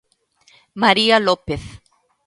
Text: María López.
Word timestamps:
María 0.81 1.19
López. 1.19 1.61